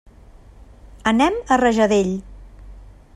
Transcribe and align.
Anem 1.11 1.37
a 1.55 1.59
Rajadell. 1.63 2.13